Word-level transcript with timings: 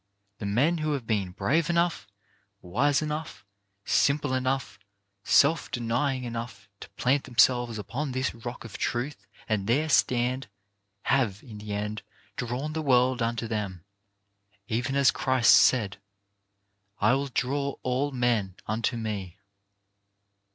The 0.39 0.47
men 0.47 0.79
who 0.79 0.93
have 0.93 1.05
been 1.05 1.29
brave 1.29 1.69
enough, 1.69 2.07
wise 2.63 3.03
enough, 3.03 3.45
simple 3.85 4.33
enough, 4.33 4.79
self 5.23 5.69
denying 5.69 6.23
enough 6.23 6.67
to 6.79 6.87
SING 6.97 7.19
THE 7.21 7.29
OLD 7.29 7.37
SONGS 7.39 7.45
253 7.45 7.85
plant 7.85 8.07
themselves 8.09 8.09
upon 8.09 8.11
this 8.11 8.43
rock 8.43 8.65
of 8.65 8.79
truth 8.79 9.27
and 9.47 9.67
there 9.67 9.89
stand, 9.89 10.47
have, 11.03 11.43
in 11.43 11.59
the 11.59 11.73
end, 11.73 12.01
drawn 12.35 12.73
the 12.73 12.81
world 12.81 13.21
unto 13.21 13.47
them, 13.47 13.83
even 14.67 14.95
as 14.95 15.11
Christ 15.11 15.53
said: 15.53 15.97
"I 16.99 17.13
will 17.13 17.27
draw 17.27 17.75
all 17.83 18.11
men 18.11 18.55
unto 18.65 18.97
me." 18.97 19.37